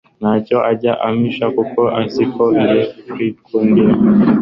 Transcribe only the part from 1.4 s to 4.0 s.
kuko azi ko jye nkwikundira